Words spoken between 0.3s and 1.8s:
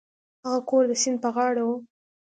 هغه کور د سیند په غاړه و.